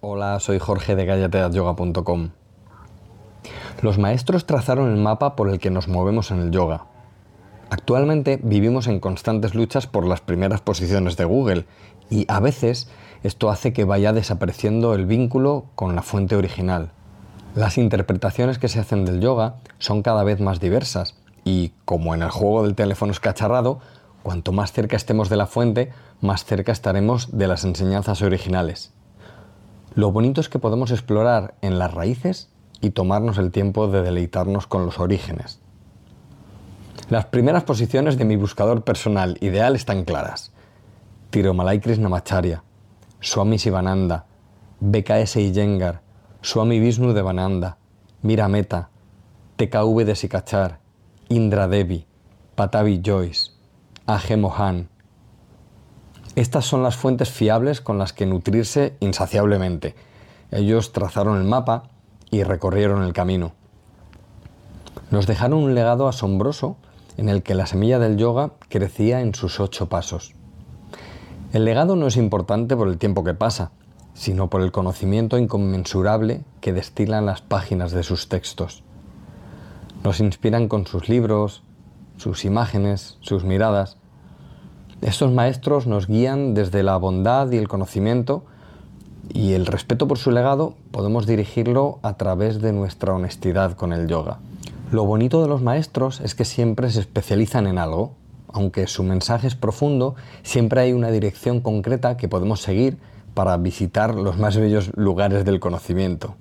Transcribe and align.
Hola, 0.00 0.38
soy 0.38 0.60
Jorge 0.60 0.94
de 0.94 1.06
gallateayoga.com. 1.06 2.28
Los 3.82 3.98
maestros 3.98 4.46
trazaron 4.46 4.92
el 4.92 4.96
mapa 4.96 5.34
por 5.34 5.48
el 5.48 5.58
que 5.58 5.70
nos 5.70 5.88
movemos 5.88 6.30
en 6.30 6.38
el 6.38 6.52
yoga. 6.52 6.86
Actualmente 7.68 8.38
vivimos 8.40 8.86
en 8.86 9.00
constantes 9.00 9.56
luchas 9.56 9.88
por 9.88 10.06
las 10.06 10.20
primeras 10.20 10.60
posiciones 10.60 11.16
de 11.16 11.24
Google 11.24 11.66
y 12.10 12.26
a 12.28 12.38
veces 12.38 12.88
esto 13.24 13.50
hace 13.50 13.72
que 13.72 13.82
vaya 13.82 14.12
desapareciendo 14.12 14.94
el 14.94 15.04
vínculo 15.04 15.64
con 15.74 15.96
la 15.96 16.02
fuente 16.02 16.36
original. 16.36 16.92
Las 17.56 17.76
interpretaciones 17.76 18.60
que 18.60 18.68
se 18.68 18.78
hacen 18.78 19.04
del 19.04 19.20
yoga 19.20 19.56
son 19.80 20.02
cada 20.02 20.22
vez 20.22 20.38
más 20.38 20.60
diversas 20.60 21.16
y, 21.42 21.72
como 21.84 22.14
en 22.14 22.22
el 22.22 22.30
juego 22.30 22.62
del 22.62 22.76
teléfono 22.76 23.10
escacharrado, 23.10 23.80
cuanto 24.22 24.52
más 24.52 24.70
cerca 24.70 24.94
estemos 24.94 25.28
de 25.28 25.36
la 25.38 25.48
fuente, 25.48 25.90
más 26.20 26.44
cerca 26.44 26.70
estaremos 26.70 27.36
de 27.36 27.48
las 27.48 27.64
enseñanzas 27.64 28.22
originales. 28.22 28.92
Lo 29.98 30.12
bonito 30.12 30.40
es 30.40 30.48
que 30.48 30.60
podemos 30.60 30.92
explorar 30.92 31.56
en 31.60 31.80
las 31.80 31.92
raíces 31.92 32.50
y 32.80 32.90
tomarnos 32.90 33.36
el 33.36 33.50
tiempo 33.50 33.88
de 33.88 34.00
deleitarnos 34.00 34.68
con 34.68 34.86
los 34.86 35.00
orígenes. 35.00 35.58
Las 37.10 37.24
primeras 37.24 37.64
posiciones 37.64 38.16
de 38.16 38.24
mi 38.24 38.36
buscador 38.36 38.84
personal 38.84 39.38
ideal 39.40 39.74
están 39.74 40.04
claras. 40.04 40.52
Tirumalai 41.30 41.80
Krishnamacharya, 41.80 42.62
Swami 43.18 43.58
Sivananda, 43.58 44.26
BKS 44.78 45.34
Iyengar, 45.38 46.00
Swami 46.42 46.78
Vishnu 46.78 47.12
de 47.12 47.22
Vananda, 47.22 47.78
Mirameta, 48.22 48.90
TKV 49.56 50.04
de 50.04 50.14
Sikachar, 50.14 50.78
Indra 51.28 51.66
Devi, 51.66 52.06
Patavi 52.54 53.00
Joyce, 53.04 53.50
A.G. 54.06 54.36
Mohan, 54.36 54.90
estas 56.40 56.66
son 56.66 56.84
las 56.84 56.96
fuentes 56.96 57.30
fiables 57.30 57.80
con 57.80 57.98
las 57.98 58.12
que 58.12 58.24
nutrirse 58.24 58.96
insaciablemente. 59.00 59.96
Ellos 60.52 60.92
trazaron 60.92 61.36
el 61.36 61.44
mapa 61.44 61.90
y 62.30 62.44
recorrieron 62.44 63.02
el 63.02 63.12
camino. 63.12 63.54
Nos 65.10 65.26
dejaron 65.26 65.58
un 65.58 65.74
legado 65.74 66.06
asombroso 66.06 66.76
en 67.16 67.28
el 67.28 67.42
que 67.42 67.56
la 67.56 67.66
semilla 67.66 67.98
del 67.98 68.16
yoga 68.16 68.52
crecía 68.68 69.20
en 69.20 69.34
sus 69.34 69.58
ocho 69.58 69.88
pasos. 69.88 70.36
El 71.52 71.64
legado 71.64 71.96
no 71.96 72.06
es 72.06 72.16
importante 72.16 72.76
por 72.76 72.86
el 72.86 72.98
tiempo 72.98 73.24
que 73.24 73.34
pasa, 73.34 73.72
sino 74.14 74.48
por 74.48 74.60
el 74.60 74.70
conocimiento 74.70 75.38
inconmensurable 75.38 76.44
que 76.60 76.72
destilan 76.72 77.26
las 77.26 77.40
páginas 77.40 77.90
de 77.90 78.04
sus 78.04 78.28
textos. 78.28 78.84
Nos 80.04 80.20
inspiran 80.20 80.68
con 80.68 80.86
sus 80.86 81.08
libros, 81.08 81.64
sus 82.16 82.44
imágenes, 82.44 83.16
sus 83.22 83.42
miradas, 83.42 83.96
estos 85.02 85.32
maestros 85.32 85.86
nos 85.86 86.06
guían 86.06 86.54
desde 86.54 86.82
la 86.82 86.96
bondad 86.96 87.50
y 87.52 87.56
el 87.56 87.68
conocimiento 87.68 88.44
y 89.32 89.52
el 89.52 89.66
respeto 89.66 90.08
por 90.08 90.18
su 90.18 90.30
legado 90.30 90.74
podemos 90.90 91.26
dirigirlo 91.26 91.98
a 92.02 92.16
través 92.16 92.60
de 92.60 92.72
nuestra 92.72 93.14
honestidad 93.14 93.72
con 93.74 93.92
el 93.92 94.08
yoga. 94.08 94.38
Lo 94.90 95.04
bonito 95.04 95.42
de 95.42 95.48
los 95.48 95.62
maestros 95.62 96.20
es 96.20 96.34
que 96.34 96.44
siempre 96.44 96.90
se 96.90 97.00
especializan 97.00 97.66
en 97.66 97.78
algo. 97.78 98.14
Aunque 98.50 98.86
su 98.86 99.02
mensaje 99.02 99.46
es 99.46 99.54
profundo, 99.54 100.14
siempre 100.42 100.80
hay 100.80 100.94
una 100.94 101.10
dirección 101.10 101.60
concreta 101.60 102.16
que 102.16 102.28
podemos 102.28 102.62
seguir 102.62 102.98
para 103.34 103.56
visitar 103.58 104.14
los 104.14 104.38
más 104.38 104.56
bellos 104.56 104.90
lugares 104.96 105.44
del 105.44 105.60
conocimiento. 105.60 106.34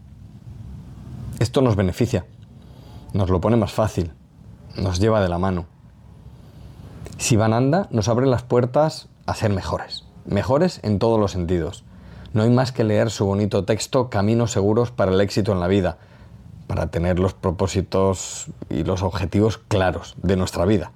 Esto 1.40 1.62
nos 1.62 1.76
beneficia, 1.76 2.26
nos 3.14 3.30
lo 3.30 3.42
pone 3.42 3.58
más 3.58 3.74
fácil, 3.74 4.14
nos 4.78 5.00
lleva 5.00 5.22
de 5.22 5.30
la 5.30 5.38
mano. 5.38 5.66
Sivananda 7.18 7.88
nos 7.90 8.10
abre 8.10 8.28
las 8.28 8.44
puertas 8.44 9.10
a 9.26 9.34
ser 9.34 9.52
mejores, 9.52 10.06
mejores 10.26 10.80
en 10.84 11.00
todos 11.00 11.20
los 11.20 11.32
sentidos. 11.32 11.84
No 12.34 12.44
hay 12.44 12.52
más 12.52 12.72
que 12.72 12.84
leer 12.84 13.10
su 13.10 13.26
bonito 13.26 13.66
texto 13.66 14.10
Caminos 14.10 14.52
seguros 14.52 14.92
para 14.92 15.12
el 15.12 15.20
éxito 15.20 15.52
en 15.52 15.60
la 15.60 15.68
vida, 15.68 15.98
para 16.68 16.88
tener 16.88 17.18
los 17.18 17.34
propósitos 17.34 18.48
y 18.70 18.84
los 18.84 19.02
objetivos 19.02 19.58
claros 19.58 20.16
de 20.22 20.36
nuestra 20.36 20.66
vida. 20.66 20.92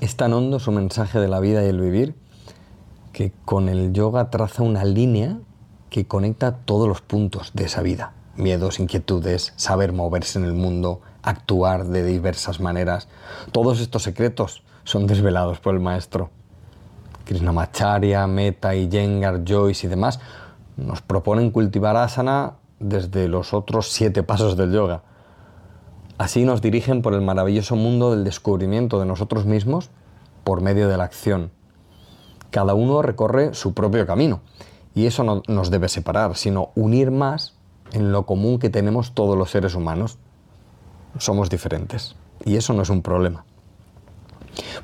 Es 0.00 0.16
tan 0.16 0.32
hondo 0.32 0.58
su 0.58 0.72
mensaje 0.72 1.20
de 1.20 1.28
la 1.28 1.38
vida 1.38 1.62
y 1.64 1.68
el 1.68 1.80
vivir 1.80 2.16
que 3.12 3.32
con 3.44 3.68
el 3.68 3.92
yoga 3.92 4.30
traza 4.30 4.64
una 4.64 4.84
línea 4.84 5.38
que 5.90 6.06
conecta 6.06 6.56
todos 6.56 6.88
los 6.88 7.02
puntos 7.02 7.52
de 7.54 7.66
esa 7.66 7.82
vida. 7.82 8.14
Miedos, 8.34 8.80
inquietudes, 8.80 9.52
saber 9.56 9.92
moverse 9.92 10.40
en 10.40 10.44
el 10.44 10.54
mundo, 10.54 11.02
actuar 11.22 11.86
de 11.86 12.04
diversas 12.04 12.60
maneras. 12.60 13.08
Todos 13.52 13.80
estos 13.80 14.02
secretos 14.02 14.62
son 14.84 15.06
desvelados 15.06 15.60
por 15.60 15.74
el 15.74 15.80
maestro. 15.80 16.30
Krishnamacharya, 17.24 18.26
Meta, 18.26 18.74
Iyengar, 18.74 19.42
Joyce 19.46 19.86
y 19.86 19.90
demás 19.90 20.20
nos 20.76 21.02
proponen 21.02 21.50
cultivar 21.50 21.96
asana 21.96 22.54
desde 22.80 23.28
los 23.28 23.54
otros 23.54 23.92
siete 23.92 24.22
pasos 24.22 24.56
del 24.56 24.72
yoga. 24.72 25.02
Así 26.18 26.44
nos 26.44 26.62
dirigen 26.62 27.02
por 27.02 27.14
el 27.14 27.22
maravilloso 27.22 27.76
mundo 27.76 28.10
del 28.10 28.24
descubrimiento 28.24 29.00
de 29.00 29.06
nosotros 29.06 29.44
mismos 29.44 29.90
por 30.44 30.60
medio 30.60 30.88
de 30.88 30.96
la 30.96 31.04
acción. 31.04 31.50
Cada 32.50 32.74
uno 32.74 33.02
recorre 33.02 33.54
su 33.54 33.72
propio 33.72 34.06
camino 34.06 34.40
y 34.94 35.06
eso 35.06 35.24
no 35.24 35.42
nos 35.48 35.70
debe 35.70 35.88
separar, 35.88 36.36
sino 36.36 36.70
unir 36.74 37.10
más 37.10 37.54
en 37.92 38.12
lo 38.12 38.26
común 38.26 38.58
que 38.58 38.70
tenemos 38.70 39.12
todos 39.14 39.38
los 39.38 39.50
seres 39.50 39.74
humanos. 39.74 40.18
Somos 41.18 41.50
diferentes 41.50 42.16
y 42.44 42.56
eso 42.56 42.72
no 42.72 42.82
es 42.82 42.90
un 42.90 43.02
problema. 43.02 43.44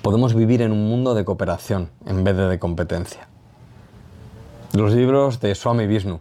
Podemos 0.03 0.35
vivir 0.35 0.63
en 0.63 0.73
un 0.73 0.89
mundo 0.89 1.15
de 1.15 1.25
cooperación 1.25 1.91
en 2.07 2.25
vez 2.25 2.37
de 2.37 2.49
de 2.49 2.59
competencia. 2.59 3.29
Los 4.73 4.93
libros 4.93 5.41
de 5.41 5.55
Swami 5.55 5.87
Vishnu. 5.87 6.21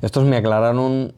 Estos 0.00 0.24
me 0.24 0.36
aclararon 0.36 1.14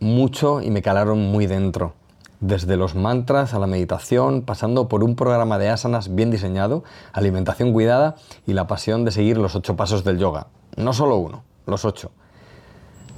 mucho 0.00 0.60
y 0.60 0.70
me 0.70 0.82
calaron 0.82 1.18
muy 1.18 1.46
dentro. 1.46 1.94
Desde 2.40 2.76
los 2.76 2.94
mantras 2.94 3.52
a 3.52 3.58
la 3.58 3.66
meditación, 3.66 4.42
pasando 4.42 4.88
por 4.88 5.02
un 5.02 5.16
programa 5.16 5.58
de 5.58 5.70
asanas 5.70 6.14
bien 6.14 6.30
diseñado, 6.30 6.84
alimentación 7.12 7.72
cuidada 7.72 8.14
y 8.46 8.52
la 8.52 8.66
pasión 8.66 9.04
de 9.04 9.10
seguir 9.10 9.38
los 9.38 9.56
ocho 9.56 9.74
pasos 9.76 10.04
del 10.04 10.18
yoga. 10.18 10.46
No 10.76 10.92
solo 10.92 11.16
uno, 11.16 11.42
los 11.66 11.84
ocho. 11.84 12.12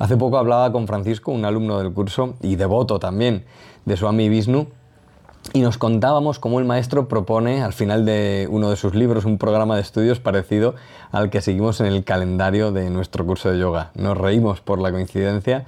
Hace 0.01 0.17
poco 0.17 0.39
hablaba 0.39 0.73
con 0.73 0.87
Francisco, 0.87 1.31
un 1.31 1.45
alumno 1.45 1.79
del 1.79 1.93
curso 1.93 2.33
y 2.41 2.57
devoto 2.57 2.99
también 2.99 3.45
de 3.85 3.99
Swami 3.99 4.31
Vishnu, 4.31 4.67
y 5.53 5.61
nos 5.61 5.77
contábamos 5.77 6.39
cómo 6.39 6.59
el 6.59 6.65
maestro 6.65 7.07
propone 7.07 7.63
al 7.63 7.75
final 7.75 8.07
de 8.07 8.49
uno 8.51 8.71
de 8.71 8.77
sus 8.77 8.95
libros 8.95 9.27
un 9.27 9.37
programa 9.37 9.75
de 9.75 9.83
estudios 9.83 10.19
parecido 10.19 10.75
al 11.13 11.29
que 11.29 11.43
seguimos 11.43 11.81
en 11.81 11.87
el 11.87 12.03
calendario 12.03 12.73
de 12.73 12.89
nuestro 12.89 13.27
curso 13.27 13.51
de 13.51 13.59
yoga. 13.59 13.91
Nos 13.95 14.17
reímos 14.17 14.63
por 14.63 14.81
la 14.81 14.91
coincidencia 14.91 15.67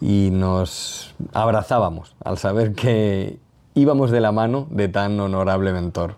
y 0.00 0.30
nos 0.32 1.14
abrazábamos 1.32 2.16
al 2.24 2.38
saber 2.38 2.74
que 2.74 3.38
íbamos 3.74 4.10
de 4.10 4.20
la 4.20 4.32
mano 4.32 4.66
de 4.70 4.88
tan 4.88 5.20
honorable 5.20 5.72
mentor. 5.72 6.16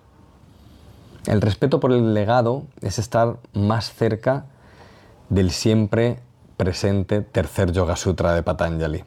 El 1.27 1.43
respeto 1.43 1.79
por 1.79 1.93
el 1.93 2.15
legado 2.15 2.63
es 2.81 2.99
estar 2.99 3.37
más 3.53 3.93
cerca 3.93 4.47
del 5.29 5.51
siempre 5.51 6.21
presente 6.57 7.21
tercer 7.21 7.73
Yoga 7.73 7.97
Sutra 7.97 8.35
de 8.35 8.43
Patanjali. 8.43 9.05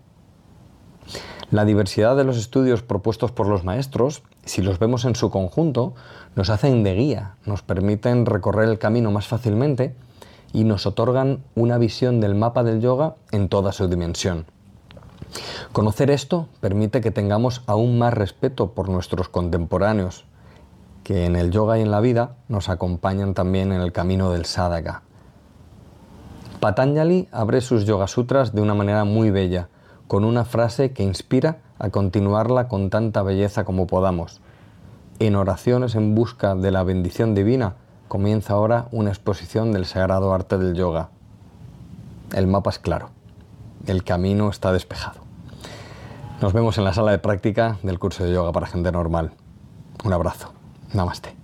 La 1.49 1.63
diversidad 1.63 2.17
de 2.17 2.25
los 2.25 2.37
estudios 2.37 2.83
propuestos 2.83 3.31
por 3.31 3.47
los 3.47 3.63
maestros, 3.63 4.21
si 4.43 4.61
los 4.61 4.79
vemos 4.79 5.05
en 5.05 5.15
su 5.15 5.29
conjunto, 5.29 5.93
nos 6.35 6.49
hacen 6.49 6.83
de 6.83 6.93
guía, 6.93 7.35
nos 7.45 7.61
permiten 7.61 8.25
recorrer 8.25 8.67
el 8.67 8.79
camino 8.79 9.11
más 9.11 9.27
fácilmente 9.27 9.95
y 10.51 10.65
nos 10.65 10.85
otorgan 10.85 11.43
una 11.55 11.77
visión 11.77 12.19
del 12.19 12.35
mapa 12.35 12.63
del 12.63 12.81
yoga 12.81 13.15
en 13.31 13.47
toda 13.47 13.71
su 13.71 13.87
dimensión. 13.87 14.45
Conocer 15.71 16.11
esto 16.11 16.47
permite 16.59 16.99
que 16.99 17.11
tengamos 17.11 17.63
aún 17.65 17.97
más 17.97 18.13
respeto 18.13 18.71
por 18.71 18.89
nuestros 18.89 19.29
contemporáneos, 19.29 20.25
que 21.03 21.25
en 21.25 21.37
el 21.37 21.51
yoga 21.51 21.79
y 21.79 21.81
en 21.81 21.91
la 21.91 22.01
vida 22.01 22.35
nos 22.49 22.67
acompañan 22.67 23.33
también 23.33 23.71
en 23.71 23.79
el 23.79 23.93
camino 23.93 24.31
del 24.31 24.45
sadhaka. 24.45 25.03
Patanjali 26.59 27.27
abre 27.31 27.61
sus 27.61 27.85
Yoga 27.85 28.07
Sutras 28.07 28.55
de 28.55 28.61
una 28.61 28.73
manera 28.73 29.03
muy 29.03 29.29
bella, 29.29 29.69
con 30.07 30.23
una 30.23 30.43
frase 30.43 30.91
que 30.91 31.03
inspira 31.03 31.59
a 31.77 31.91
continuarla 31.91 32.67
con 32.67 32.89
tanta 32.89 33.21
belleza 33.21 33.63
como 33.63 33.85
podamos. 33.85 34.41
En 35.19 35.35
oraciones 35.35 35.93
en 35.93 36.15
busca 36.15 36.55
de 36.55 36.71
la 36.71 36.81
bendición 36.81 37.35
divina 37.35 37.75
comienza 38.07 38.53
ahora 38.53 38.87
una 38.91 39.11
exposición 39.11 39.71
del 39.71 39.85
sagrado 39.85 40.33
arte 40.33 40.57
del 40.57 40.73
yoga. 40.73 41.09
El 42.33 42.47
mapa 42.47 42.71
es 42.71 42.79
claro, 42.79 43.11
el 43.85 44.03
camino 44.03 44.49
está 44.49 44.71
despejado. 44.71 45.19
Nos 46.41 46.53
vemos 46.53 46.79
en 46.79 46.85
la 46.85 46.93
sala 46.93 47.11
de 47.11 47.19
práctica 47.19 47.77
del 47.83 47.99
curso 47.99 48.23
de 48.23 48.33
yoga 48.33 48.51
para 48.51 48.65
gente 48.65 48.91
normal. 48.91 49.31
Un 50.03 50.13
abrazo. 50.13 50.53
Namaste. 50.93 51.36